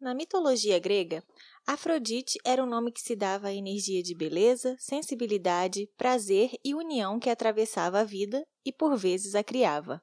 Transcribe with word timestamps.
Na 0.00 0.14
mitologia 0.14 0.78
grega, 0.78 1.22
Afrodite 1.66 2.38
era 2.42 2.64
um 2.64 2.66
nome 2.66 2.90
que 2.90 3.02
se 3.02 3.14
dava 3.14 3.48
à 3.48 3.54
energia 3.54 4.02
de 4.02 4.14
beleza, 4.14 4.74
sensibilidade, 4.78 5.90
prazer 5.94 6.52
e 6.64 6.74
união 6.74 7.20
que 7.20 7.28
atravessava 7.28 8.00
a 8.00 8.04
vida 8.04 8.46
e 8.64 8.72
por 8.72 8.96
vezes 8.96 9.34
a 9.34 9.44
criava. 9.44 10.02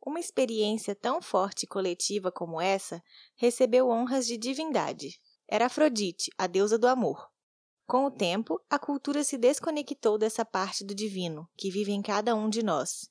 Uma 0.00 0.18
experiência 0.18 0.94
tão 0.94 1.20
forte 1.20 1.64
e 1.64 1.66
coletiva 1.66 2.32
como 2.32 2.58
essa 2.58 3.02
recebeu 3.36 3.90
honras 3.90 4.26
de 4.26 4.38
divindade. 4.38 5.20
Era 5.46 5.66
Afrodite, 5.66 6.30
a 6.38 6.46
deusa 6.46 6.78
do 6.78 6.88
amor. 6.88 7.28
Com 7.86 8.06
o 8.06 8.10
tempo, 8.10 8.58
a 8.70 8.78
cultura 8.78 9.22
se 9.22 9.36
desconectou 9.36 10.16
dessa 10.16 10.42
parte 10.42 10.82
do 10.82 10.94
divino 10.94 11.46
que 11.54 11.70
vive 11.70 11.92
em 11.92 12.00
cada 12.00 12.34
um 12.34 12.48
de 12.48 12.62
nós. 12.62 13.10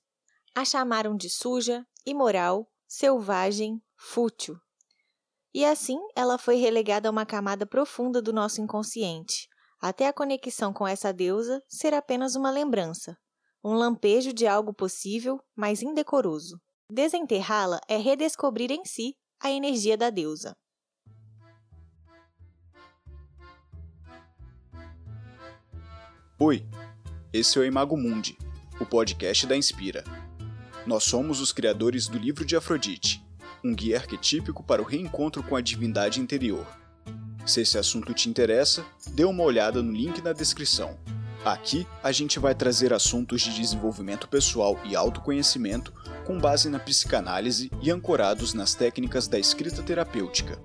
A 0.56 0.66
chamaram 0.66 1.16
de 1.16 1.30
suja, 1.30 1.86
imoral, 2.08 2.68
selvagem, 2.88 3.80
fútil. 3.96 4.60
E 5.58 5.66
assim 5.66 5.98
ela 6.16 6.38
foi 6.38 6.58
relegada 6.58 7.10
a 7.10 7.12
uma 7.12 7.26
camada 7.26 7.66
profunda 7.66 8.22
do 8.22 8.32
nosso 8.32 8.62
inconsciente, 8.62 9.48
até 9.82 10.08
a 10.08 10.14
conexão 10.14 10.72
com 10.72 10.88
essa 10.88 11.12
deusa 11.12 11.64
ser 11.68 11.96
apenas 11.96 12.36
uma 12.36 12.52
lembrança, 12.52 13.18
um 13.64 13.74
lampejo 13.74 14.32
de 14.32 14.46
algo 14.46 14.72
possível, 14.72 15.40
mas 15.56 15.82
indecoroso. 15.82 16.62
Desenterrá-la 16.88 17.80
é 17.90 17.98
redescobrir 17.98 18.70
em 18.70 18.86
si 18.86 19.16
a 19.42 19.50
energia 19.50 19.98
da 19.98 20.12
deusa. 20.12 20.56
Oi, 26.40 26.64
esse 27.34 27.58
é 27.58 27.62
o 27.62 27.66
Imago 27.66 27.98
Mundi, 27.98 28.38
o 28.80 28.86
podcast 28.86 29.48
da 29.48 29.58
Inspira. 29.58 30.04
Nós 30.86 31.04
somos 31.04 31.42
os 31.42 31.52
criadores 31.52 32.08
do 32.08 32.20
livro 32.20 32.46
de 32.46 32.56
Afrodite, 32.56 33.26
um 33.64 33.74
guia 33.74 33.98
arquetípico 33.98 34.64
para 34.64 34.82
o 34.82 34.86
reencontro 34.86 35.44
com 35.44 35.56
a 35.56 35.62
divindade 35.62 36.20
interior. 36.20 36.66
Se 37.46 37.62
esse 37.62 37.78
assunto 37.78 38.14
te 38.14 38.30
interessa, 38.30 38.86
dê 39.12 39.24
uma 39.24 39.44
olhada 39.44 39.82
no 39.82 39.92
link 39.92 40.22
na 40.22 40.34
descrição. 40.34 40.98
Aqui 41.46 41.88
a 42.04 42.12
gente 42.12 42.40
vai 42.40 42.54
trazer 42.54 42.92
assuntos 42.92 43.42
de 43.42 43.54
desenvolvimento 43.54 44.28
pessoal 44.28 44.78
e 44.84 44.96
autoconhecimento 44.96 45.94
com 46.26 46.38
base 46.38 46.70
na 46.70 46.78
psicanálise 46.78 47.72
e 47.82 47.90
ancorados 47.90 48.54
nas 48.54 48.76
técnicas 48.76 49.28
da 49.30 49.40
escrita 49.40 49.82
terapêutica. 49.82 50.60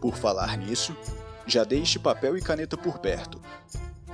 Por 0.00 0.16
falar 0.16 0.56
nisso, 0.56 0.96
já 1.46 1.64
deixe 1.64 1.98
papel 1.98 2.36
e 2.36 2.40
caneta 2.40 2.78
por 2.78 2.98
perto. 2.98 3.40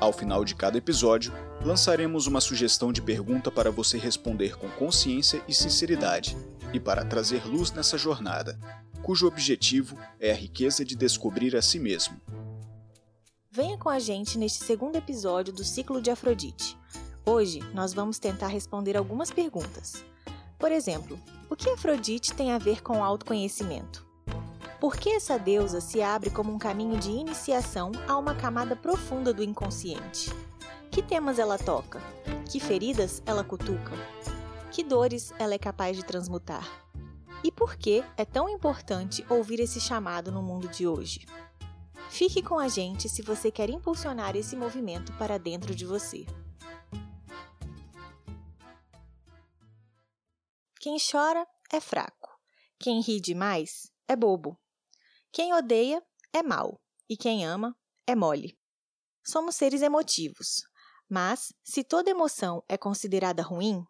Ao 0.00 0.12
final 0.12 0.44
de 0.44 0.56
cada 0.56 0.76
episódio, 0.76 1.32
lançaremos 1.64 2.26
uma 2.26 2.40
sugestão 2.40 2.92
de 2.92 3.00
pergunta 3.00 3.50
para 3.50 3.70
você 3.70 3.96
responder 3.96 4.56
com 4.56 4.68
consciência 4.70 5.42
e 5.46 5.54
sinceridade 5.54 6.36
e 6.72 6.80
para 6.80 7.04
trazer 7.04 7.46
luz 7.46 7.70
nessa 7.70 7.96
jornada, 7.96 8.58
cujo 9.02 9.26
objetivo 9.26 9.96
é 10.18 10.32
a 10.32 10.34
riqueza 10.34 10.84
de 10.84 10.96
descobrir 10.96 11.54
a 11.56 11.62
si 11.62 11.78
mesmo. 11.78 12.20
Venha 13.50 13.76
com 13.76 13.88
a 13.88 13.98
gente 13.98 14.38
neste 14.38 14.64
segundo 14.64 14.96
episódio 14.96 15.52
do 15.52 15.62
ciclo 15.62 16.00
de 16.00 16.10
Afrodite. 16.10 16.76
Hoje 17.24 17.60
nós 17.74 17.92
vamos 17.92 18.18
tentar 18.18 18.48
responder 18.48 18.96
algumas 18.96 19.30
perguntas. 19.30 20.04
Por 20.58 20.72
exemplo, 20.72 21.18
o 21.50 21.54
que 21.54 21.68
Afrodite 21.70 22.32
tem 22.32 22.52
a 22.52 22.58
ver 22.58 22.82
com 22.82 23.04
autoconhecimento? 23.04 24.06
Por 24.80 24.96
que 24.96 25.10
essa 25.10 25.38
deusa 25.38 25.80
se 25.80 26.02
abre 26.02 26.30
como 26.30 26.52
um 26.52 26.58
caminho 26.58 26.98
de 26.98 27.10
iniciação 27.10 27.92
a 28.08 28.16
uma 28.16 28.34
camada 28.34 28.74
profunda 28.74 29.32
do 29.32 29.44
inconsciente? 29.44 30.30
Que 30.92 31.02
temas 31.02 31.38
ela 31.38 31.56
toca? 31.56 32.02
Que 32.50 32.60
feridas 32.60 33.22
ela 33.24 33.42
cutuca? 33.42 33.92
Que 34.70 34.84
dores 34.84 35.32
ela 35.38 35.54
é 35.54 35.58
capaz 35.58 35.96
de 35.96 36.04
transmutar? 36.04 36.68
E 37.42 37.50
por 37.50 37.76
que 37.76 38.04
é 38.14 38.26
tão 38.26 38.46
importante 38.46 39.24
ouvir 39.30 39.58
esse 39.58 39.80
chamado 39.80 40.30
no 40.30 40.42
mundo 40.42 40.68
de 40.68 40.86
hoje? 40.86 41.24
Fique 42.10 42.42
com 42.42 42.58
a 42.58 42.68
gente 42.68 43.08
se 43.08 43.22
você 43.22 43.50
quer 43.50 43.70
impulsionar 43.70 44.36
esse 44.36 44.54
movimento 44.54 45.14
para 45.14 45.38
dentro 45.38 45.74
de 45.74 45.86
você. 45.86 46.26
Quem 50.78 50.98
chora 50.98 51.46
é 51.72 51.80
fraco. 51.80 52.38
Quem 52.78 53.00
ri 53.00 53.18
demais 53.18 53.90
é 54.06 54.14
bobo. 54.14 54.60
Quem 55.32 55.54
odeia 55.54 56.02
é 56.34 56.42
mal. 56.42 56.78
E 57.08 57.16
quem 57.16 57.46
ama 57.46 57.74
é 58.06 58.14
mole. 58.14 58.58
Somos 59.24 59.56
seres 59.56 59.80
emotivos. 59.80 60.70
Mas, 61.14 61.52
se 61.62 61.84
toda 61.84 62.08
emoção 62.08 62.64
é 62.66 62.78
considerada 62.78 63.42
ruim, 63.42 63.84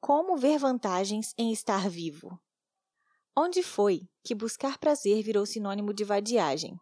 como 0.00 0.38
ver 0.38 0.58
vantagens 0.58 1.34
em 1.36 1.52
estar 1.52 1.86
vivo? 1.90 2.40
Onde 3.36 3.62
foi 3.62 4.08
que 4.24 4.34
buscar 4.34 4.78
prazer 4.78 5.22
virou 5.22 5.44
sinônimo 5.44 5.92
de 5.92 6.02
vadiagem? 6.02 6.80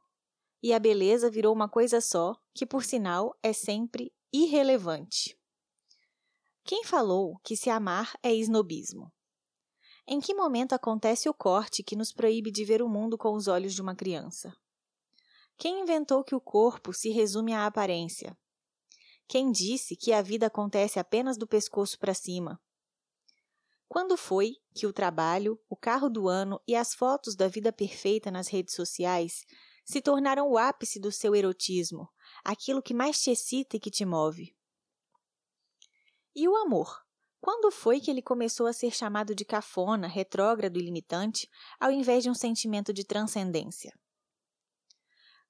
E 0.63 0.73
a 0.73 0.79
beleza 0.79 1.29
virou 1.29 1.53
uma 1.53 1.69
coisa 1.69 2.01
só, 2.01 2.37
que 2.55 2.65
por 2.65 2.85
sinal 2.85 3.37
é 3.43 3.53
sempre 3.53 4.13
irrelevante. 4.33 5.37
Quem 6.63 6.85
falou 6.85 7.41
que 7.43 7.57
se 7.57 7.69
amar 7.69 8.17
é 8.23 8.33
esnobismo? 8.33 9.13
Em 10.07 10.21
que 10.21 10.33
momento 10.33 10.73
acontece 10.73 11.29
o 11.29 11.35
corte 11.35 11.83
que 11.83 11.97
nos 11.97 12.13
proíbe 12.13 12.53
de 12.53 12.65
ver 12.65 12.81
o 12.81 12.89
mundo 12.89 13.19
com 13.19 13.35
os 13.35 13.49
olhos 13.49 13.75
de 13.75 13.83
uma 13.83 13.97
criança? 13.97 14.57
Quem 15.59 15.81
inventou 15.81 16.23
que 16.23 16.37
o 16.37 16.41
corpo 16.41 16.93
se 16.93 17.11
resume 17.11 17.53
à 17.53 17.67
aparência? 17.67 18.39
Quem 19.31 19.53
disse 19.53 19.95
que 19.95 20.13
a 20.13 20.21
vida 20.21 20.47
acontece 20.47 20.99
apenas 20.99 21.37
do 21.37 21.47
pescoço 21.47 21.97
para 22.01 22.13
cima? 22.13 22.61
Quando 23.89 24.17
foi 24.17 24.57
que 24.75 24.89
o 24.89 24.93
trabalho, 24.93 25.57
o 25.69 25.77
carro 25.77 26.11
do 26.11 26.29
ano 26.29 26.61
e 26.67 26.75
as 26.75 26.95
fotos 26.95 27.37
da 27.37 27.47
vida 27.47 27.73
perfeita 27.73 28.29
nas 28.29 28.49
redes 28.49 28.75
sociais 28.75 29.45
se 29.85 30.03
tornaram 30.03 30.51
o 30.51 30.59
ápice 30.59 30.99
do 30.99 31.13
seu 31.13 31.33
erotismo, 31.37 32.09
aquilo 32.45 32.83
que 32.83 32.93
mais 32.93 33.21
te 33.21 33.31
excita 33.31 33.77
e 33.77 33.79
que 33.79 33.89
te 33.89 34.05
move? 34.05 34.53
E 36.35 36.49
o 36.49 36.57
amor? 36.57 36.93
Quando 37.41 37.71
foi 37.71 38.01
que 38.01 38.11
ele 38.11 38.23
começou 38.23 38.67
a 38.67 38.73
ser 38.73 38.91
chamado 38.91 39.33
de 39.33 39.45
cafona, 39.45 40.09
retrógrado 40.09 40.77
e 40.77 40.83
limitante, 40.83 41.49
ao 41.79 41.93
invés 41.93 42.25
de 42.25 42.31
um 42.31 42.35
sentimento 42.35 42.93
de 42.93 43.05
transcendência? 43.05 43.97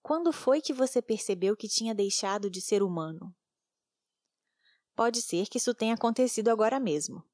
Quando 0.02 0.34
foi 0.34 0.60
que 0.60 0.74
você 0.74 1.00
percebeu 1.00 1.56
que 1.56 1.66
tinha 1.66 1.94
deixado 1.94 2.50
de 2.50 2.60
ser 2.60 2.82
humano? 2.82 3.34
Pode 5.00 5.22
ser 5.22 5.46
que 5.46 5.56
isso 5.56 5.72
tenha 5.72 5.94
acontecido 5.94 6.48
agora 6.48 6.78
mesmo. 6.78 7.24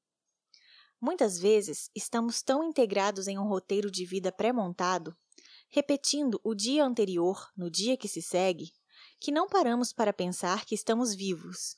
Muitas 1.01 1.37
vezes 1.37 1.91
estamos 1.93 2.41
tão 2.41 2.63
integrados 2.63 3.27
em 3.27 3.37
um 3.37 3.45
roteiro 3.45 3.91
de 3.91 4.05
vida 4.05 4.31
pré-montado, 4.31 5.13
repetindo 5.67 6.39
o 6.45 6.55
dia 6.55 6.85
anterior 6.85 7.51
no 7.57 7.69
dia 7.69 7.97
que 7.97 8.07
se 8.07 8.21
segue, 8.21 8.71
que 9.19 9.33
não 9.33 9.49
paramos 9.49 9.91
para 9.91 10.13
pensar 10.13 10.63
que 10.63 10.75
estamos 10.75 11.13
vivos 11.13 11.75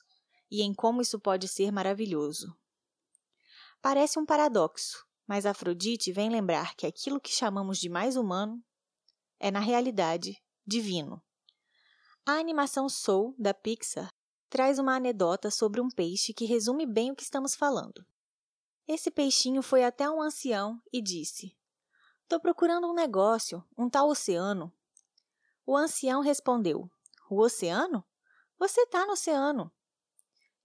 e 0.48 0.62
em 0.62 0.72
como 0.72 1.02
isso 1.02 1.18
pode 1.18 1.48
ser 1.48 1.72
maravilhoso. 1.72 2.56
Parece 3.82 4.16
um 4.16 4.24
paradoxo, 4.24 5.04
mas 5.26 5.44
Afrodite 5.44 6.12
vem 6.12 6.30
lembrar 6.30 6.76
que 6.76 6.86
aquilo 6.86 7.20
que 7.20 7.32
chamamos 7.32 7.78
de 7.80 7.88
mais 7.88 8.14
humano 8.14 8.64
é, 9.40 9.50
na 9.50 9.58
realidade, 9.58 10.40
divino. 10.64 11.20
A 12.24 12.34
animação 12.34 12.88
Soul 12.88 13.34
da 13.36 13.52
Pixar 13.52 14.08
traz 14.50 14.80
uma 14.80 14.96
anedota 14.96 15.50
sobre 15.50 15.80
um 15.80 15.88
peixe 15.88 16.34
que 16.34 16.44
resume 16.44 16.84
bem 16.84 17.12
o 17.12 17.16
que 17.16 17.22
estamos 17.22 17.54
falando. 17.54 18.04
Esse 18.86 19.08
peixinho 19.08 19.62
foi 19.62 19.84
até 19.84 20.10
um 20.10 20.20
ancião 20.20 20.82
e 20.92 21.00
disse: 21.00 21.56
Tô 22.28 22.40
procurando 22.40 22.88
um 22.88 22.92
negócio, 22.92 23.64
um 23.78 23.88
tal 23.88 24.08
oceano. 24.08 24.72
O 25.64 25.76
ancião 25.76 26.20
respondeu: 26.20 26.90
O 27.30 27.40
oceano? 27.40 28.04
Você 28.58 28.84
tá 28.86 29.06
no 29.06 29.12
oceano. 29.12 29.72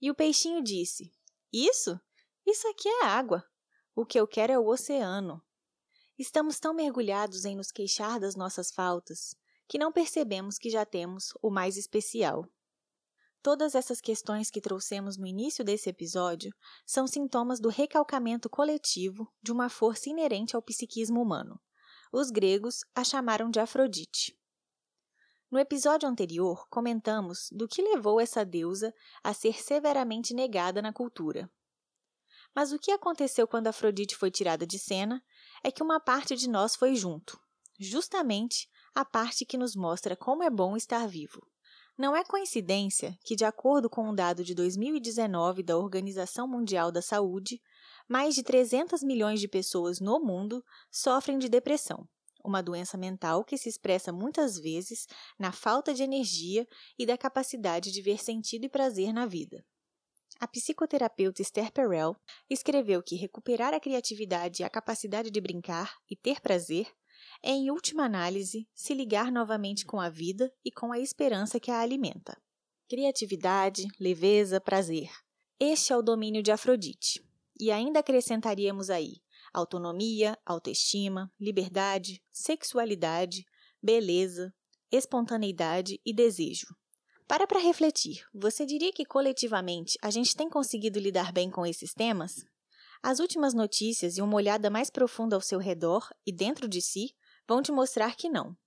E 0.02 0.10
o 0.10 0.16
peixinho 0.16 0.64
disse: 0.64 1.14
Isso? 1.54 2.00
Isso 2.44 2.68
aqui 2.68 2.90
é 2.90 3.06
água. 3.06 3.46
O 3.96 4.06
que 4.06 4.20
eu 4.20 4.28
quero 4.28 4.52
é 4.52 4.60
o 4.60 4.68
oceano. 4.68 5.42
Estamos 6.18 6.60
tão 6.60 6.74
mergulhados 6.74 7.46
em 7.46 7.56
nos 7.56 7.72
queixar 7.72 8.20
das 8.20 8.36
nossas 8.36 8.72
faltas 8.72 9.36
que 9.68 9.78
não 9.78 9.92
percebemos 9.92 10.58
que 10.58 10.70
já 10.70 10.86
temos 10.86 11.34
o 11.42 11.50
mais 11.50 11.78
especial. 11.78 12.48
Todas 13.46 13.76
essas 13.76 14.02
questões 14.02 14.50
que 14.50 14.60
trouxemos 14.60 15.18
no 15.18 15.28
início 15.28 15.64
desse 15.64 15.88
episódio 15.88 16.52
são 16.84 17.06
sintomas 17.06 17.60
do 17.60 17.70
recalcamento 17.70 18.50
coletivo 18.50 19.32
de 19.40 19.52
uma 19.52 19.70
força 19.70 20.10
inerente 20.10 20.56
ao 20.56 20.64
psiquismo 20.64 21.22
humano. 21.22 21.62
Os 22.12 22.32
gregos 22.32 22.80
a 22.96 23.04
chamaram 23.04 23.52
de 23.52 23.60
Afrodite. 23.60 24.36
No 25.52 25.60
episódio 25.60 26.10
anterior, 26.10 26.68
comentamos 26.72 27.50
do 27.52 27.68
que 27.68 27.84
levou 27.84 28.20
essa 28.20 28.44
deusa 28.44 28.92
a 29.24 29.32
ser 29.32 29.62
severamente 29.62 30.34
negada 30.34 30.82
na 30.82 30.92
cultura. 30.92 31.48
Mas 32.56 32.72
o 32.72 32.80
que 32.80 32.90
aconteceu 32.90 33.48
quando 33.48 33.68
Afrodite 33.68 34.16
foi 34.16 34.32
tirada 34.32 34.66
de 34.66 34.80
cena 34.80 35.24
é 35.64 35.70
que 35.70 35.84
uma 35.84 36.00
parte 36.00 36.36
de 36.36 36.50
nós 36.50 36.76
foi 36.76 36.96
junto, 36.96 37.40
justamente 37.80 38.68
a 38.96 39.06
parte 39.06 39.46
que 39.46 39.56
nos 39.56 39.76
mostra 39.76 40.16
como 40.16 40.42
é 40.42 40.50
bom 40.50 40.76
estar 40.76 41.08
vivo. 41.08 41.48
Não 41.98 42.14
é 42.14 42.26
coincidência 42.26 43.18
que, 43.24 43.38
de 43.38 43.46
acordo 43.46 43.90
com 43.90 44.10
um 44.10 44.14
dado 44.14 44.44
de 44.44 44.54
2019 44.54 45.64
da 45.64 45.78
Organização 45.78 46.46
Mundial 46.46 46.92
da 46.92 47.02
Saúde, 47.02 47.62
mais 48.06 48.36
de 48.36 48.44
300 48.44 49.02
milhões 49.02 49.40
de 49.40 49.48
pessoas 49.48 50.02
no 50.02 50.20
mundo 50.20 50.62
sofrem 50.92 51.40
de 51.40 51.48
depressão, 51.48 52.06
uma 52.44 52.62
doença 52.62 52.98
mental 52.98 53.46
que 53.46 53.58
se 53.58 53.70
expressa 53.70 54.12
muitas 54.12 54.60
vezes 54.60 55.08
na 55.40 55.54
falta 55.54 55.94
de 55.94 56.04
energia 56.04 56.68
e 57.00 57.06
da 57.06 57.18
capacidade 57.18 57.94
de 57.94 58.02
ver 58.02 58.22
sentido 58.22 58.66
e 58.66 58.70
prazer 58.70 59.14
na 59.14 59.26
vida. 59.26 59.66
A 60.38 60.48
psicoterapeuta 60.50 61.42
Esther 61.42 61.72
Perel 61.72 62.14
escreveu 62.50 63.02
que 63.02 63.16
recuperar 63.16 63.74
a 63.74 63.80
criatividade 63.80 64.62
e 64.62 64.66
a 64.66 64.70
capacidade 64.70 65.32
de 65.32 65.40
brincar 65.40 65.96
e 66.12 66.16
ter 66.16 66.42
prazer 66.42 66.92
é, 67.44 67.52
em 67.52 67.70
última 67.70 68.06
análise, 68.06 68.68
se 68.74 68.94
ligar 68.94 69.32
novamente 69.32 69.86
com 69.86 70.00
a 70.00 70.10
vida 70.10 70.52
e 70.64 70.72
com 70.72 70.92
a 70.92 71.00
esperança 71.00 71.60
que 71.60 71.72
a 71.72 71.80
alimenta. 71.80 72.38
Criatividade, 72.90 73.88
leveza, 74.00 74.62
prazer. 74.62 75.10
Este 75.60 75.94
é 75.94 75.98
o 75.98 76.02
domínio 76.02 76.44
de 76.44 76.52
Afrodite. 76.52 77.24
E 77.60 77.72
ainda 77.72 78.00
acrescentaríamos 78.00 78.90
aí 78.90 79.22
autonomia, 79.56 80.38
autoestima, 80.46 81.32
liberdade, 81.40 82.22
sexualidade, 82.32 83.46
beleza, 83.82 84.54
espontaneidade 84.92 86.00
e 86.06 86.14
desejo. 86.14 86.68
Para 87.28 87.48
para 87.48 87.60
refletir, 87.60 88.24
você 88.34 88.66
diria 88.66 88.92
que 88.92 89.06
coletivamente 89.06 89.98
a 90.02 90.12
gente 90.12 90.36
tem 90.36 90.50
conseguido 90.50 91.00
lidar 91.00 91.32
bem 91.32 91.50
com 91.50 91.66
esses 91.66 91.94
temas? 91.94 92.46
As 93.08 93.20
últimas 93.20 93.54
notícias 93.54 94.18
e 94.18 94.22
uma 94.24 94.36
olhada 94.36 94.68
mais 94.68 94.90
profunda 94.90 95.36
ao 95.36 95.42
seu 95.42 95.60
redor 95.60 96.10
e 96.26 96.32
dentro 96.32 96.68
de 96.68 96.82
si 96.82 97.16
vão 97.48 97.62
te 97.62 97.72
mostrar 97.72 98.16
que 98.16 98.28
não. 98.28 98.58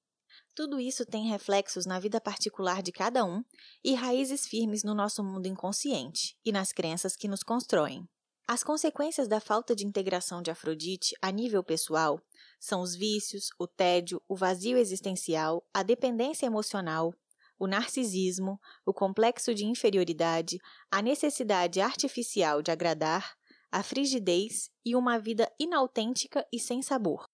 Tudo 0.54 0.78
isso 0.78 1.04
tem 1.04 1.28
reflexos 1.28 1.86
na 1.86 1.98
vida 1.98 2.20
particular 2.20 2.80
de 2.80 2.92
cada 2.92 3.24
um 3.24 3.42
e 3.82 3.94
raízes 3.94 4.46
firmes 4.46 4.84
no 4.84 4.94
nosso 4.94 5.24
mundo 5.24 5.48
inconsciente 5.48 6.38
e 6.44 6.52
nas 6.52 6.70
crenças 6.70 7.16
que 7.16 7.26
nos 7.26 7.42
constroem. 7.42 8.08
As 8.46 8.62
consequências 8.62 9.26
da 9.26 9.40
falta 9.40 9.74
de 9.74 9.84
integração 9.84 10.40
de 10.40 10.52
Afrodite 10.52 11.16
a 11.20 11.32
nível 11.32 11.64
pessoal 11.64 12.20
são 12.60 12.80
os 12.80 12.94
vícios, 12.94 13.48
o 13.58 13.66
tédio, 13.66 14.22
o 14.28 14.36
vazio 14.36 14.78
existencial, 14.78 15.66
a 15.74 15.82
dependência 15.82 16.46
emocional, 16.46 17.12
o 17.58 17.66
narcisismo, 17.66 18.60
o 18.86 18.94
complexo 18.94 19.52
de 19.52 19.64
inferioridade, 19.64 20.60
a 20.88 21.02
necessidade 21.02 21.80
artificial 21.80 22.62
de 22.62 22.70
agradar, 22.70 23.36
a 23.70 23.82
frigidez 23.82 24.70
e 24.84 24.96
uma 24.96 25.18
vida 25.18 25.50
inautêntica 25.58 26.46
e 26.52 26.58
sem 26.58 26.80
sabor. 26.82 27.28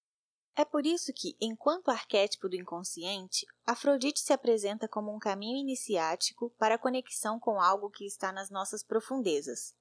É 0.56 0.64
por 0.64 0.86
isso 0.86 1.12
que, 1.12 1.36
enquanto 1.40 1.90
arquétipo 1.90 2.48
do 2.48 2.56
inconsciente, 2.56 3.44
Afrodite 3.66 4.20
se 4.20 4.32
apresenta 4.32 4.86
como 4.86 5.14
um 5.14 5.19
caminho 5.19 5.56
iniciático 5.56 6.50
para 6.58 6.76
a 6.76 6.78
conexão 6.78 7.40
com 7.40 7.60
algo 7.60 7.90
que 7.90 8.06
está 8.06 8.32
nas 8.32 8.50
nossas 8.50 8.84
profundezas, 8.84 9.75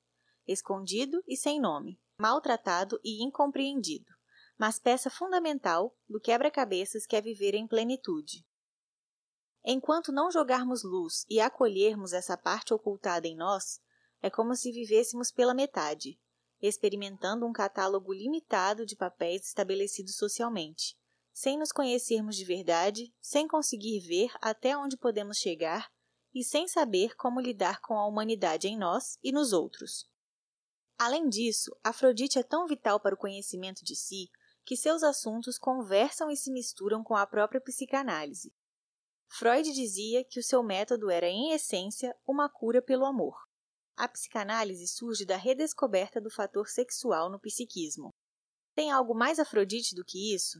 escondido 0.47 1.23
e 1.27 1.37
sem 1.37 1.59
nome, 1.59 1.99
maltratado 2.17 2.99
e 3.03 3.23
incompreendido, 3.23 4.11
mas 4.57 4.79
peça 4.79 5.09
fundamental 5.09 5.95
do 6.09 6.19
quebra-cabeças 6.19 7.05
que 7.05 7.15
é 7.15 7.21
viver 7.21 7.53
em 7.53 7.67
plenitude. 7.67 8.45
Enquanto 9.63 10.11
não 10.11 10.31
jogarmos 10.31 10.83
luz 10.83 11.23
e 11.29 11.39
acolhermos 11.39 12.13
essa 12.13 12.35
parte 12.35 12.73
ocultada 12.73 13.27
em 13.27 13.35
nós, 13.35 13.79
é 14.21 14.29
como 14.29 14.55
se 14.55 14.71
vivêssemos 14.71 15.31
pela 15.31 15.53
metade, 15.53 16.19
experimentando 16.67 17.45
um 17.45 17.51
catálogo 17.51 18.13
limitado 18.13 18.85
de 18.85 18.95
papéis 18.95 19.45
estabelecidos 19.45 20.15
socialmente, 20.15 20.97
sem 21.33 21.57
nos 21.57 21.71
conhecermos 21.71 22.35
de 22.35 22.45
verdade, 22.45 23.13
sem 23.21 23.47
conseguir 23.47 23.99
ver 23.99 24.31
até 24.41 24.77
onde 24.77 24.97
podemos 24.97 25.37
chegar 25.37 25.91
e 26.33 26.43
sem 26.43 26.67
saber 26.67 27.15
como 27.15 27.41
lidar 27.41 27.81
com 27.81 27.95
a 27.95 28.07
humanidade 28.07 28.67
em 28.67 28.77
nós 28.77 29.17
e 29.23 29.31
nos 29.31 29.51
outros. 29.51 30.09
Além 30.97 31.27
disso, 31.27 31.75
Afrodite 31.83 32.39
é 32.39 32.43
tão 32.43 32.65
vital 32.65 32.99
para 32.99 33.15
o 33.15 33.17
conhecimento 33.17 33.83
de 33.83 33.95
si 33.95 34.29
que 34.65 34.77
seus 34.77 35.03
assuntos 35.03 35.57
conversam 35.57 36.31
e 36.31 36.37
se 36.37 36.51
misturam 36.51 37.03
com 37.03 37.15
a 37.15 37.27
própria 37.27 37.59
psicanálise. 37.59 38.53
Freud 39.27 39.69
dizia 39.73 40.23
que 40.23 40.39
o 40.39 40.43
seu 40.43 40.63
método 40.63 41.09
era, 41.09 41.27
em 41.27 41.51
essência, 41.51 42.15
uma 42.25 42.47
cura 42.47 42.81
pelo 42.81 43.05
amor. 43.05 43.35
A 43.95 44.07
psicanálise 44.07 44.87
surge 44.87 45.25
da 45.25 45.37
redescoberta 45.37 46.19
do 46.19 46.29
fator 46.29 46.67
sexual 46.67 47.29
no 47.29 47.39
psiquismo. 47.39 48.09
Tem 48.75 48.91
algo 48.91 49.13
mais 49.13 49.39
afrodite 49.39 49.95
do 49.95 50.03
que 50.03 50.33
isso? 50.33 50.59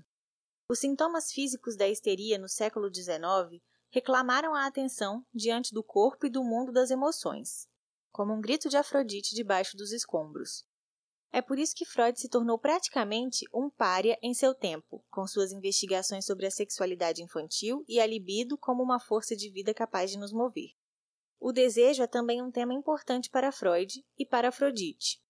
Os 0.70 0.80
sintomas 0.80 1.32
físicos 1.32 1.76
da 1.76 1.88
histeria 1.88 2.38
no 2.38 2.48
século 2.48 2.94
XIX 2.94 3.62
reclamaram 3.92 4.54
a 4.56 4.66
atenção 4.66 5.26
diante 5.34 5.74
do 5.74 5.84
corpo 5.84 6.26
e 6.26 6.30
do 6.30 6.44
mundo 6.44 6.72
das 6.72 6.90
emoções 6.90 7.68
como 8.14 8.32
um 8.32 8.40
grito 8.40 8.70
de 8.70 8.78
Afrodite 8.78 9.34
debaixo 9.34 9.76
dos 9.76 9.92
escombros. 9.92 10.64
É 11.32 11.42
por 11.42 11.58
isso 11.58 11.74
que 11.76 11.84
Freud 11.84 12.18
se 12.20 12.30
tornou 12.30 12.60
praticamente 12.60 13.44
um 13.52 13.72
pária 13.72 14.20
em 14.22 14.36
seu 14.36 14.54
tempo, 14.54 15.04
com 15.10 15.26
suas 15.26 15.52
investigações 15.52 16.24
sobre 16.24 16.46
a 16.46 16.52
sexualidade 16.52 17.24
infantil 17.24 17.84
e 17.88 18.00
a 18.00 18.06
libido 18.06 18.56
como 18.56 18.84
uma 18.84 19.00
força 19.00 19.36
de 19.36 19.50
vida 19.50 19.74
capaz 19.74 20.12
de 20.12 20.20
nos 20.20 20.32
mover. 20.32 20.70
O 21.45 21.51
desejo 21.51 22.01
é 22.01 22.07
também 22.07 22.42
um 22.42 22.50
tema 22.50 22.74
importante 22.74 23.30
para 23.30 23.51
Freud 23.51 24.01
e 24.18 24.25
para 24.25 24.48
Afrodite. 24.48 25.22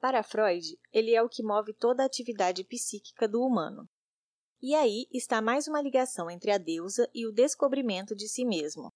Para 0.00 0.24
Freud, 0.24 0.76
ele 0.92 1.14
é 1.14 1.22
o 1.22 1.28
que 1.28 1.40
move 1.40 1.72
toda 1.72 2.02
a 2.02 2.06
atividade 2.06 2.64
psíquica 2.64 3.28
do 3.28 3.40
humano. 3.40 3.88
E 4.60 4.74
aí 4.74 5.06
está 5.12 5.40
mais 5.40 5.68
uma 5.68 5.80
ligação 5.80 6.28
entre 6.28 6.50
a 6.50 6.58
deusa 6.58 7.08
e 7.14 7.28
o 7.28 7.32
descobrimento 7.32 8.16
de 8.16 8.26
si 8.28 8.44
mesmo. 8.44 8.90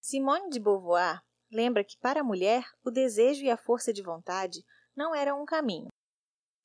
Simone 0.00 0.48
de 0.48 0.60
Beauvoir 0.60 1.20
lembra 1.50 1.82
que 1.82 1.98
para 1.98 2.20
a 2.20 2.24
mulher 2.24 2.64
o 2.84 2.90
desejo 2.92 3.42
e 3.42 3.50
a 3.50 3.56
força 3.56 3.92
de 3.92 4.00
vontade 4.00 4.60
não 4.94 5.12
eram 5.12 5.42
um 5.42 5.44
caminho. 5.44 5.88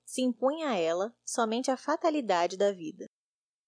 Se 0.06 0.22
impunha 0.22 0.69
a 0.69 0.78
ela 0.78 1.12
somente 1.25 1.72
a 1.72 1.78
fatalidade 1.78 2.57
da 2.57 2.72
vida. 2.72 3.07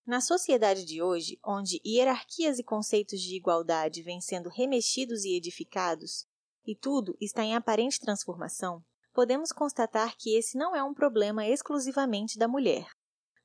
Na 0.06 0.22
sociedade 0.22 0.86
de 0.86 1.02
hoje, 1.02 1.40
onde 1.44 1.82
hierarquias 1.86 2.60
e 2.60 2.64
conceitos 2.64 3.20
de 3.22 3.36
igualdade 3.36 4.04
vêm 4.04 4.22
sendo 4.22 4.50
remexidos 4.50 5.26
e 5.26 5.36
edificados, 5.36 6.28
e 6.66 6.76
tudo 6.76 7.18
está 7.20 7.44
em 7.44 7.56
aparente 7.56 8.00
transformação, 8.00 8.84
podemos 9.14 9.52
constatar 9.52 10.16
que 10.18 10.38
esse 10.38 10.58
não 10.58 10.76
é 10.76 10.84
um 10.84 10.94
problema 10.94 11.48
exclusivamente 11.48 12.38
da 12.38 12.48
mulher, 12.48 12.88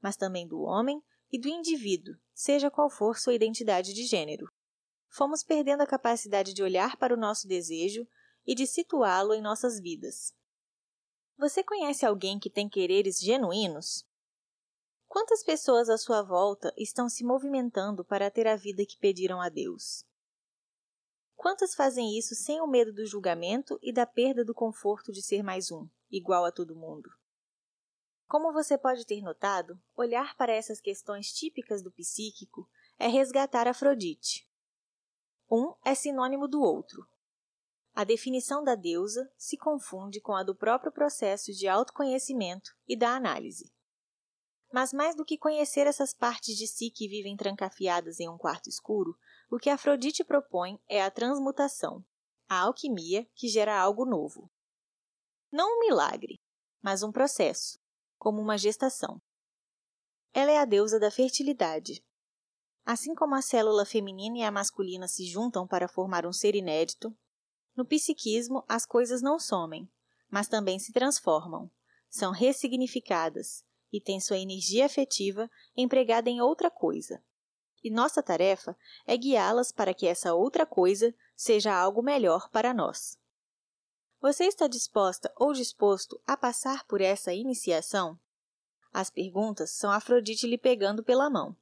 mas 0.03 0.17
também 0.17 0.47
do 0.47 0.61
homem 0.61 1.03
e 1.33 1.39
do 1.41 1.49
indivíduo, 1.49 2.15
seja 2.35 2.71
qual 2.71 2.91
for 2.91 3.19
sua 3.19 3.35
identidade 3.35 3.95
de 3.95 4.05
gênero 4.05 4.47
fomos 5.11 5.43
perdendo 5.43 5.83
a 5.83 5.87
capacidade 5.87 6.55
de 6.55 6.63
olhar 6.63 6.97
para 6.97 7.13
o 7.13 7.17
nosso 7.17 7.47
desejo 7.47 8.07
e 8.47 8.55
de 8.55 8.67
situá-lo 8.67 9.35
em 9.35 9.43
nossas 9.43 9.81
vidas. 9.81 10.33
Você 11.37 11.65
conhece 11.65 12.07
alguém 12.07 12.39
que 12.39 12.49
tem 12.49 12.69
quereres 12.69 13.19
genuínos? 13.19 14.07
Quantas 15.11 15.43
pessoas 15.43 15.89
à 15.89 15.99
sua 15.99 16.23
volta 16.23 16.73
estão 16.79 17.09
se 17.09 17.25
movimentando 17.25 18.05
para 18.05 18.31
ter 18.31 18.47
a 18.47 18.55
vida 18.55 18.87
que 18.87 18.97
pediram 18.97 19.41
a 19.41 19.49
Deus? 19.49 20.05
Quantas 21.35 21.75
fazem 21.75 22.17
isso 22.17 22.37
sem 22.37 22.61
o 22.61 22.67
medo 22.69 22.93
do 22.93 23.05
julgamento 23.05 23.77
e 23.83 23.93
da 23.93 24.07
perda 24.07 24.45
do 24.45 24.55
conforto 24.55 25.11
de 25.11 25.21
ser 25.21 25.43
mais 25.43 25.73
um, 25.73 25.89
igual 26.09 26.45
a 26.45 26.53
todo 26.53 26.77
mundo? 26.77 27.11
Como 28.29 28.53
você 28.53 28.79
pode 28.79 29.05
ter 29.05 29.21
notado, 29.21 29.77
olhar 29.97 30.37
para 30.37 30.53
essas 30.53 30.81
questões 30.81 31.33
típicas 31.33 31.83
do 31.83 31.91
psíquico 31.91 32.71
é 32.97 33.09
resgatar 33.09 33.67
Afrodite, 33.67 34.49
um 35.51 35.75
é 35.85 35.93
sinônimo 35.93 36.47
do 36.47 36.63
outro. 36.63 37.05
A 37.93 38.05
definição 38.05 38.63
da 38.63 38.77
deusa 38.77 39.29
se 39.37 39.57
confunde 39.57 40.21
com 40.21 40.37
a 40.37 40.45
do 40.45 40.55
próprio 40.55 40.93
processo 40.93 41.51
de 41.53 41.67
autoconhecimento 41.67 42.71
e 42.87 42.97
da 42.97 43.17
análise. 43.17 43.73
Mas 44.73 44.93
mais 44.93 45.17
do 45.17 45.25
que 45.25 45.37
conhecer 45.37 45.87
essas 45.87 46.15
partes 46.15 46.57
de 46.57 46.67
si 46.67 46.91
que 46.91 47.09
vivem 47.09 47.37
trancafiadas 47.37 48.21
em 48.21 48.29
um 48.29 48.39
quarto 48.39 48.69
escuro, 48.69 49.17
o 49.51 49.59
que 49.59 49.69
Afrodite 49.69 50.23
propõe 50.23 50.81
é 50.89 51.03
a 51.03 51.11
transmutação, 51.11 52.05
a 52.49 52.61
alquimia 52.61 53.29
que 53.35 53.49
gera 53.49 53.79
algo 53.79 54.05
novo. 54.05 54.51
Não 55.51 55.77
um 55.77 55.81
milagre, 55.81 56.41
mas 56.81 57.03
um 57.03 57.11
processo, 57.11 57.81
como 58.17 58.41
uma 58.41 58.57
gestação. 58.57 59.21
Ela 60.33 60.53
é 60.53 60.59
a 60.59 60.65
deusa 60.65 61.01
da 61.01 61.11
fertilidade, 61.11 62.05
Assim 62.85 63.15
como 63.15 63.35
a 63.35 63.43
célula 63.43 63.85
feminina 63.85 64.39
e 64.39 64.43
a 64.43 64.51
masculina 64.51 65.07
se 65.07 65.25
juntam 65.27 65.67
para 65.67 65.89
formar 65.89 66.27
um 66.27 66.33
ser 66.33 66.55
inédito, 66.55 67.17
no 67.77 67.85
psiquismo 67.85 68.65
as 68.69 68.85
coisas 68.85 69.23
não 69.23 69.39
somem, 69.39 69.89
mas 70.29 70.49
também 70.49 70.79
se 70.79 70.93
transformam, 70.93 71.71
são 72.09 72.33
ressignificadas 72.33 73.65
e 73.93 74.01
têm 74.01 74.21
sua 74.21 74.39
energia 74.39 74.87
afetiva 74.87 75.51
empregada 75.77 76.29
em 76.29 76.41
outra 76.41 76.71
coisa. 76.71 77.23
E 77.83 77.91
nossa 77.91 78.23
tarefa 78.23 78.77
é 79.07 79.17
guiá-las 79.17 79.73
para 79.73 79.95
que 79.95 80.07
essa 80.07 80.35
outra 80.35 80.67
coisa 80.67 81.15
seja 81.35 81.75
algo 81.75 82.03
melhor 82.03 82.51
para 82.51 82.75
nós. 82.75 83.19
Você 84.21 84.45
está 84.45 84.67
disposta 84.67 85.33
ou 85.37 85.53
disposto 85.53 86.21
a 86.27 86.37
passar 86.37 86.85
por 86.85 87.01
essa 87.01 87.33
iniciação? 87.33 88.21
As 88.93 89.09
perguntas 89.09 89.71
são 89.71 89.91
Afrodite 89.91 90.47
lhe 90.47 90.59
pegando 90.59 91.03
pela 91.03 91.31
mão. 91.31 91.57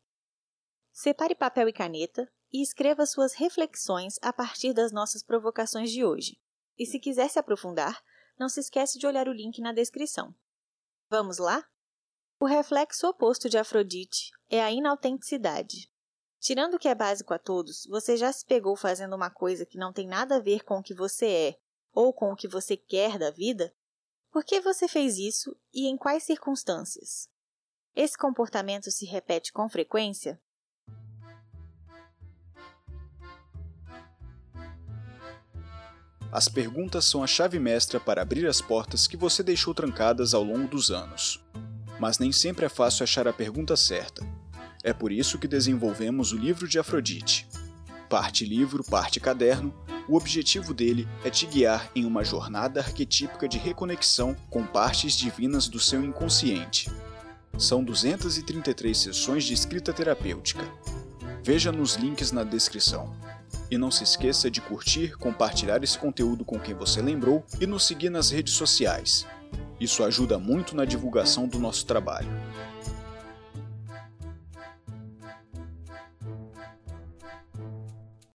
Separe 0.92 1.36
papel 1.36 1.68
e 1.68 1.72
caneta 1.72 2.28
e 2.52 2.60
escreva 2.60 3.06
suas 3.06 3.34
reflexões 3.34 4.18
a 4.20 4.32
partir 4.32 4.72
das 4.72 4.90
nossas 4.90 5.22
provocações 5.22 5.92
de 5.92 6.04
hoje. 6.04 6.36
E 6.76 6.84
se 6.84 6.98
quiser 6.98 7.28
se 7.28 7.38
aprofundar, 7.38 8.02
não 8.38 8.48
se 8.48 8.58
esquece 8.58 8.98
de 8.98 9.06
olhar 9.06 9.28
o 9.28 9.32
link 9.32 9.60
na 9.60 9.72
descrição. 9.72 10.34
Vamos 11.08 11.38
lá? 11.38 11.64
O 12.40 12.46
reflexo 12.46 13.08
oposto 13.08 13.48
de 13.48 13.58
Afrodite 13.58 14.30
é 14.48 14.62
a 14.62 14.70
inautenticidade. 14.70 15.90
Tirando 16.38 16.74
o 16.74 16.78
que 16.78 16.86
é 16.86 16.94
básico 16.94 17.34
a 17.34 17.38
todos, 17.38 17.84
você 17.90 18.16
já 18.16 18.32
se 18.32 18.46
pegou 18.46 18.76
fazendo 18.76 19.16
uma 19.16 19.28
coisa 19.28 19.66
que 19.66 19.76
não 19.76 19.92
tem 19.92 20.06
nada 20.06 20.36
a 20.36 20.40
ver 20.40 20.62
com 20.62 20.78
o 20.78 20.82
que 20.82 20.94
você 20.94 21.26
é 21.26 21.58
ou 21.92 22.12
com 22.12 22.30
o 22.30 22.36
que 22.36 22.46
você 22.46 22.76
quer 22.76 23.18
da 23.18 23.32
vida? 23.32 23.74
Por 24.30 24.44
que 24.44 24.60
você 24.60 24.86
fez 24.86 25.18
isso 25.18 25.56
e 25.74 25.88
em 25.88 25.96
quais 25.96 26.22
circunstâncias? 26.22 27.28
Esse 27.96 28.16
comportamento 28.16 28.88
se 28.88 29.04
repete 29.04 29.52
com 29.52 29.68
frequência? 29.68 30.40
As 36.30 36.48
perguntas 36.48 37.04
são 37.04 37.24
a 37.24 37.26
chave 37.26 37.58
mestra 37.58 37.98
para 37.98 38.22
abrir 38.22 38.46
as 38.46 38.60
portas 38.60 39.08
que 39.08 39.16
você 39.16 39.42
deixou 39.42 39.74
trancadas 39.74 40.34
ao 40.34 40.44
longo 40.44 40.68
dos 40.68 40.92
anos. 40.92 41.42
Mas 41.98 42.18
nem 42.18 42.32
sempre 42.32 42.66
é 42.66 42.68
fácil 42.68 43.04
achar 43.04 43.26
a 43.26 43.32
pergunta 43.32 43.76
certa. 43.76 44.26
É 44.82 44.92
por 44.92 45.10
isso 45.10 45.38
que 45.38 45.48
desenvolvemos 45.48 46.32
o 46.32 46.36
livro 46.36 46.68
de 46.68 46.78
Afrodite. 46.78 47.48
Parte 48.08 48.44
livro, 48.44 48.82
parte 48.84 49.20
caderno, 49.20 49.74
o 50.08 50.16
objetivo 50.16 50.72
dele 50.72 51.06
é 51.22 51.28
te 51.28 51.44
guiar 51.44 51.90
em 51.94 52.06
uma 52.06 52.24
jornada 52.24 52.80
arquetípica 52.80 53.46
de 53.46 53.58
reconexão 53.58 54.34
com 54.48 54.64
partes 54.64 55.14
divinas 55.14 55.68
do 55.68 55.78
seu 55.78 56.02
inconsciente. 56.02 56.90
São 57.58 57.84
233 57.84 58.96
sessões 58.96 59.44
de 59.44 59.52
escrita 59.52 59.92
terapêutica. 59.92 60.64
Veja 61.42 61.70
nos 61.70 61.96
links 61.96 62.32
na 62.32 62.44
descrição. 62.44 63.14
E 63.70 63.76
não 63.76 63.90
se 63.90 64.04
esqueça 64.04 64.50
de 64.50 64.62
curtir, 64.62 65.16
compartilhar 65.18 65.82
esse 65.84 65.98
conteúdo 65.98 66.44
com 66.44 66.58
quem 66.58 66.74
você 66.74 67.02
lembrou 67.02 67.44
e 67.60 67.66
nos 67.66 67.86
seguir 67.86 68.08
nas 68.08 68.30
redes 68.30 68.54
sociais. 68.54 69.26
Isso 69.80 70.02
ajuda 70.02 70.38
muito 70.38 70.74
na 70.74 70.84
divulgação 70.84 71.46
do 71.46 71.58
nosso 71.58 71.86
trabalho. 71.86 72.28